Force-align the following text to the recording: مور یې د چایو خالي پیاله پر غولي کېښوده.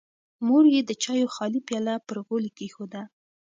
مور 0.45 0.63
یې 0.73 0.81
د 0.85 0.91
چایو 1.03 1.27
خالي 1.35 1.59
پیاله 1.67 1.95
پر 2.07 2.17
غولي 2.25 2.51
کېښوده. 2.57 3.01